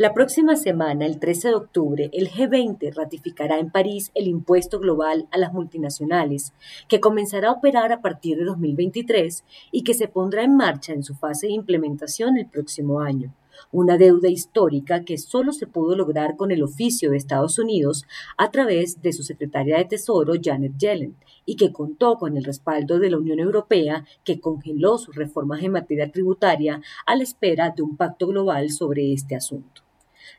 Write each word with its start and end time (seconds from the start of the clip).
La 0.00 0.14
próxima 0.14 0.56
semana, 0.56 1.04
el 1.04 1.18
13 1.18 1.48
de 1.48 1.54
octubre, 1.56 2.10
el 2.14 2.30
G20 2.30 2.94
ratificará 2.94 3.58
en 3.58 3.68
París 3.68 4.10
el 4.14 4.28
impuesto 4.28 4.80
global 4.80 5.28
a 5.30 5.36
las 5.36 5.52
multinacionales, 5.52 6.54
que 6.88 7.00
comenzará 7.00 7.50
a 7.50 7.52
operar 7.52 7.92
a 7.92 8.00
partir 8.00 8.38
de 8.38 8.44
2023 8.44 9.44
y 9.70 9.84
que 9.84 9.92
se 9.92 10.08
pondrá 10.08 10.42
en 10.42 10.56
marcha 10.56 10.94
en 10.94 11.02
su 11.02 11.14
fase 11.14 11.48
de 11.48 11.52
implementación 11.52 12.38
el 12.38 12.46
próximo 12.46 13.00
año 13.00 13.34
una 13.72 13.98
deuda 13.98 14.30
histórica 14.30 15.04
que 15.04 15.18
solo 15.18 15.52
se 15.52 15.66
pudo 15.66 15.94
lograr 15.94 16.36
con 16.36 16.50
el 16.50 16.62
oficio 16.62 17.10
de 17.10 17.18
Estados 17.18 17.58
Unidos 17.58 18.06
a 18.38 18.50
través 18.50 19.02
de 19.02 19.12
su 19.12 19.22
secretaria 19.22 19.76
de 19.76 19.84
Tesoro, 19.84 20.32
Janet 20.42 20.78
Yellen, 20.78 21.14
y 21.44 21.56
que 21.56 21.70
contó 21.70 22.16
con 22.16 22.38
el 22.38 22.44
respaldo 22.44 22.98
de 22.98 23.10
la 23.10 23.18
Unión 23.18 23.38
Europea, 23.38 24.06
que 24.24 24.40
congeló 24.40 24.96
sus 24.96 25.14
reformas 25.14 25.62
en 25.62 25.72
materia 25.72 26.10
tributaria 26.10 26.80
a 27.04 27.16
la 27.16 27.22
espera 27.22 27.68
de 27.76 27.82
un 27.82 27.98
pacto 27.98 28.28
global 28.28 28.70
sobre 28.70 29.12
este 29.12 29.36
asunto. 29.36 29.82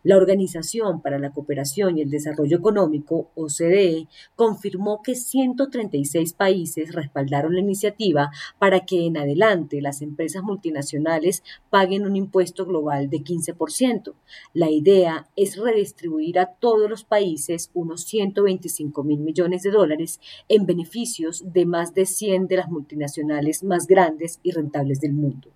La 0.03 0.17
Organización 0.17 1.01
para 1.01 1.19
la 1.19 1.31
Cooperación 1.31 1.97
y 1.97 2.01
el 2.01 2.09
Desarrollo 2.09 2.57
Económico, 2.57 3.29
OCDE, 3.35 4.07
confirmó 4.35 5.01
que 5.01 5.15
136 5.15 6.33
países 6.33 6.93
respaldaron 6.93 7.53
la 7.53 7.61
iniciativa 7.61 8.31
para 8.59 8.81
que 8.81 9.05
en 9.05 9.17
adelante 9.17 9.81
las 9.81 10.01
empresas 10.01 10.43
multinacionales 10.43 11.43
paguen 11.69 12.05
un 12.05 12.15
impuesto 12.15 12.65
global 12.65 13.09
de 13.09 13.19
15%. 13.19 14.13
La 14.53 14.69
idea 14.69 15.27
es 15.35 15.57
redistribuir 15.57 16.39
a 16.39 16.47
todos 16.47 16.89
los 16.89 17.03
países 17.03 17.69
unos 17.73 18.03
125 18.03 19.03
mil 19.03 19.19
millones 19.19 19.63
de 19.63 19.71
dólares 19.71 20.19
en 20.47 20.65
beneficios 20.65 21.43
de 21.53 21.65
más 21.65 21.93
de 21.93 22.05
100 22.05 22.47
de 22.47 22.57
las 22.57 22.69
multinacionales 22.69 23.63
más 23.63 23.87
grandes 23.87 24.39
y 24.43 24.51
rentables 24.51 24.99
del 24.99 25.13
mundo 25.13 25.49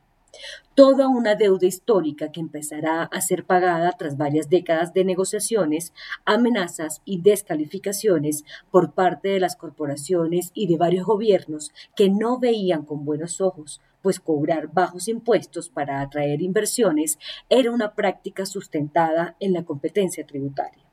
toda 0.76 1.08
una 1.08 1.36
deuda 1.36 1.66
histórica 1.66 2.32
que 2.32 2.40
empezará 2.40 3.04
a 3.04 3.22
ser 3.22 3.46
pagada 3.46 3.92
tras 3.94 4.18
varias 4.18 4.50
décadas 4.50 4.94
de 4.94 5.06
negociaciones, 5.06 5.94
amenazas 6.26 7.02
y 7.06 7.22
descalificaciones 7.22 8.44
por 8.72 8.94
parte 8.94 9.30
de 9.30 9.40
las 9.40 9.56
corporaciones 9.56 10.52
y 10.54 10.68
de 10.68 10.78
varios 10.78 11.06
gobiernos 11.06 11.72
que 11.96 12.10
no 12.10 12.40
veían 12.40 12.84
con 12.84 13.06
buenos 13.06 13.42
ojos 13.42 13.82
pues 14.02 14.20
cobrar 14.20 14.68
bajos 14.72 15.08
impuestos 15.08 15.68
para 15.70 16.00
atraer 16.00 16.40
inversiones 16.44 17.18
era 17.50 17.72
una 17.72 17.96
práctica 17.96 18.46
sustentada 18.46 19.36
en 19.40 19.52
la 19.52 19.64
competencia 19.64 20.28
tributaria. 20.28 20.85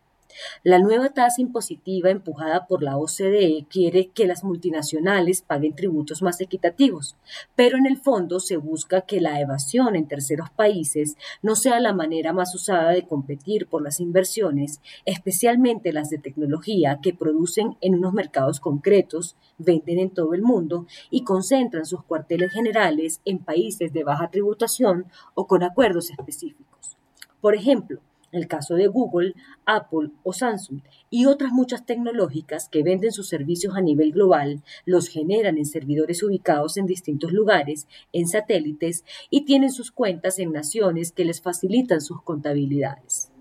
La 0.62 0.78
nueva 0.78 1.10
tasa 1.10 1.40
impositiva 1.40 2.10
empujada 2.10 2.66
por 2.66 2.82
la 2.82 2.96
OCDE 2.96 3.66
quiere 3.68 4.08
que 4.08 4.26
las 4.26 4.44
multinacionales 4.44 5.42
paguen 5.42 5.74
tributos 5.74 6.22
más 6.22 6.40
equitativos, 6.40 7.16
pero 7.56 7.76
en 7.76 7.86
el 7.86 7.98
fondo 7.98 8.40
se 8.40 8.56
busca 8.56 9.02
que 9.02 9.20
la 9.20 9.40
evasión 9.40 9.96
en 9.96 10.08
terceros 10.08 10.50
países 10.50 11.16
no 11.42 11.56
sea 11.56 11.80
la 11.80 11.92
manera 11.92 12.32
más 12.32 12.54
usada 12.54 12.90
de 12.90 13.06
competir 13.06 13.66
por 13.66 13.82
las 13.82 14.00
inversiones, 14.00 14.80
especialmente 15.04 15.92
las 15.92 16.10
de 16.10 16.18
tecnología 16.18 17.00
que 17.02 17.14
producen 17.14 17.76
en 17.80 17.94
unos 17.94 18.12
mercados 18.12 18.60
concretos, 18.60 19.36
venden 19.58 19.98
en 19.98 20.10
todo 20.10 20.34
el 20.34 20.42
mundo 20.42 20.86
y 21.10 21.24
concentran 21.24 21.86
sus 21.86 22.02
cuarteles 22.02 22.52
generales 22.52 23.20
en 23.24 23.38
países 23.38 23.92
de 23.92 24.04
baja 24.04 24.30
tributación 24.30 25.06
o 25.34 25.46
con 25.46 25.62
acuerdos 25.62 26.10
específicos. 26.10 26.96
Por 27.40 27.54
ejemplo, 27.54 28.00
el 28.32 28.48
caso 28.48 28.74
de 28.74 28.88
Google, 28.88 29.34
Apple 29.66 30.10
o 30.24 30.32
Samsung 30.32 30.80
y 31.10 31.26
otras 31.26 31.52
muchas 31.52 31.86
tecnológicas 31.86 32.68
que 32.68 32.82
venden 32.82 33.12
sus 33.12 33.28
servicios 33.28 33.76
a 33.76 33.80
nivel 33.80 34.12
global, 34.12 34.62
los 34.84 35.08
generan 35.08 35.58
en 35.58 35.66
servidores 35.66 36.22
ubicados 36.22 36.76
en 36.76 36.86
distintos 36.86 37.32
lugares, 37.32 37.86
en 38.12 38.26
satélites 38.26 39.04
y 39.30 39.44
tienen 39.44 39.70
sus 39.70 39.92
cuentas 39.92 40.38
en 40.38 40.52
naciones 40.52 41.12
que 41.12 41.24
les 41.24 41.40
facilitan 41.40 42.00
sus 42.00 42.22
contabilidades. 42.22 43.32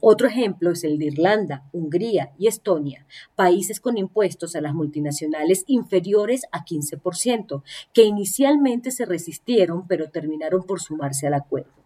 Otro 0.00 0.28
ejemplo 0.28 0.70
es 0.70 0.84
el 0.84 0.98
de 0.98 1.06
Irlanda, 1.06 1.64
Hungría 1.72 2.32
y 2.38 2.46
Estonia, 2.48 3.06
países 3.34 3.80
con 3.80 3.96
impuestos 3.96 4.54
a 4.54 4.60
las 4.60 4.74
multinacionales 4.74 5.64
inferiores 5.66 6.42
a 6.52 6.64
15%, 6.64 7.62
que 7.92 8.04
inicialmente 8.04 8.90
se 8.90 9.06
resistieron 9.06 9.86
pero 9.88 10.10
terminaron 10.10 10.64
por 10.64 10.80
sumarse 10.80 11.26
al 11.26 11.34
acuerdo. 11.34 11.85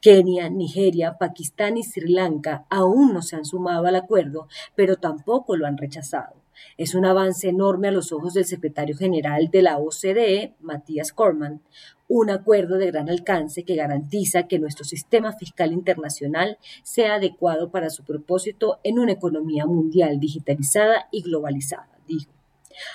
Kenia, 0.00 0.48
Nigeria, 0.50 1.16
Pakistán 1.18 1.76
y 1.76 1.82
Sri 1.82 2.12
Lanka 2.12 2.66
aún 2.70 3.12
no 3.12 3.22
se 3.22 3.36
han 3.36 3.44
sumado 3.44 3.86
al 3.86 3.96
acuerdo, 3.96 4.48
pero 4.74 4.96
tampoco 4.96 5.56
lo 5.56 5.66
han 5.66 5.76
rechazado. 5.76 6.36
Es 6.76 6.94
un 6.94 7.04
avance 7.04 7.48
enorme 7.48 7.88
a 7.88 7.92
los 7.92 8.12
ojos 8.12 8.34
del 8.34 8.44
secretario 8.44 8.96
general 8.96 9.48
de 9.50 9.62
la 9.62 9.78
OCDE, 9.78 10.54
Matías 10.60 11.12
Corman, 11.12 11.60
un 12.08 12.30
acuerdo 12.30 12.78
de 12.78 12.86
gran 12.86 13.10
alcance 13.10 13.64
que 13.64 13.76
garantiza 13.76 14.48
que 14.48 14.58
nuestro 14.58 14.84
sistema 14.84 15.32
fiscal 15.32 15.72
internacional 15.72 16.58
sea 16.82 17.14
adecuado 17.14 17.70
para 17.70 17.90
su 17.90 18.04
propósito 18.04 18.80
en 18.82 18.98
una 18.98 19.12
economía 19.12 19.66
mundial 19.66 20.18
digitalizada 20.18 21.08
y 21.12 21.22
globalizada, 21.22 21.98
dijo. 22.06 22.37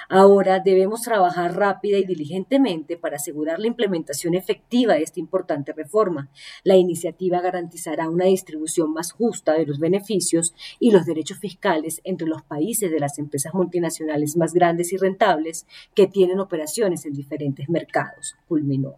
Ahora 0.10 0.60
debemos 0.60 1.02
trabajar 1.02 1.56
rápida 1.56 1.98
y 1.98 2.06
diligentemente 2.06 2.98
para 2.98 3.18
asegurar 3.18 3.60
la 3.60 3.68
implementación 3.68 4.36
efectiva 4.36 4.96
de 4.96 5.04
esta 5.04 5.20
importante 5.20 5.74
reforma. 5.74 6.30
La 6.64 6.76
iniciativa 6.76 7.42
garantizará 7.42 8.10
una 8.10 8.26
distribución 8.26 8.94
más 8.94 9.12
justa 9.12 9.54
de 9.54 9.66
los 9.66 9.80
beneficios 9.80 10.54
y 10.80 10.92
los 10.92 11.06
derechos 11.06 11.40
fiscales 11.40 12.02
entre 12.04 12.28
los 12.28 12.44
países 12.44 12.92
de 12.92 13.00
las 13.00 13.20
empresas 13.20 13.54
multinacionales 13.54 14.38
más 14.38 14.54
grandes 14.54 14.94
y 14.94 14.98
rentables 14.98 15.66
que 15.94 16.08
tienen 16.08 16.40
operaciones 16.40 17.06
en 17.06 17.14
diferentes 17.14 17.70
mercados, 17.70 18.36
culminó. 18.48 18.96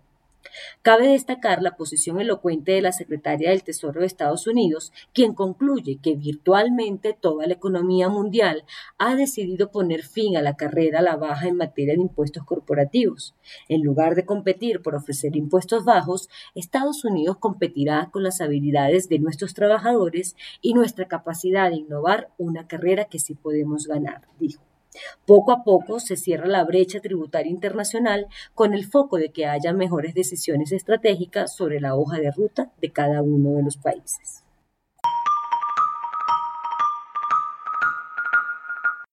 Cabe 0.81 1.07
destacar 1.09 1.61
la 1.61 1.75
posición 1.75 2.19
elocuente 2.19 2.73
de 2.73 2.81
la 2.81 2.91
secretaria 2.91 3.50
del 3.50 3.63
Tesoro 3.63 4.01
de 4.01 4.07
Estados 4.07 4.47
Unidos, 4.47 4.91
quien 5.13 5.33
concluye 5.33 6.00
que 6.01 6.16
virtualmente 6.16 7.17
toda 7.19 7.47
la 7.47 7.53
economía 7.53 8.09
mundial 8.09 8.63
ha 8.97 9.16
decidido 9.16 9.72
poner 9.72 10.03
fin 10.03 10.38
a 10.38 10.41
la 10.41 10.55
carrera 10.55 11.00
a 11.00 11.03
la 11.03 11.16
baja 11.16 11.47
en 11.47 11.57
materia 11.57 11.95
de 11.95 12.01
impuestos 12.01 12.44
corporativos. 12.44 13.35
En 13.67 13.81
lugar 13.81 14.16
de 14.16 14.25
competir 14.25 14.81
por 14.81 14.95
ofrecer 14.95 15.35
impuestos 15.35 15.85
bajos, 15.85 16.29
Estados 16.53 17.03
Unidos 17.05 17.38
competirá 17.38 18.09
con 18.11 18.23
las 18.23 18.41
habilidades 18.41 19.09
de 19.09 19.19
nuestros 19.19 19.53
trabajadores 19.53 20.35
y 20.61 20.73
nuestra 20.73 21.07
capacidad 21.07 21.69
de 21.69 21.78
innovar 21.78 22.29
una 22.38 22.67
carrera 22.67 23.05
que 23.05 23.19
sí 23.19 23.35
podemos 23.35 23.88
ganar, 23.88 24.28
dijo. 24.39 24.61
Poco 25.25 25.51
a 25.51 25.63
poco 25.63 26.00
se 26.00 26.16
cierra 26.16 26.47
la 26.47 26.63
brecha 26.63 27.00
tributaria 27.01 27.51
internacional 27.51 28.28
con 28.53 28.73
el 28.73 28.85
foco 28.85 29.17
de 29.17 29.29
que 29.29 29.45
haya 29.45 29.73
mejores 29.73 30.13
decisiones 30.13 30.72
estratégicas 30.72 31.56
sobre 31.56 31.79
la 31.79 31.95
hoja 31.95 32.19
de 32.19 32.31
ruta 32.31 32.72
de 32.81 32.91
cada 32.91 33.22
uno 33.22 33.57
de 33.57 33.63
los 33.63 33.78
países. 33.78 34.44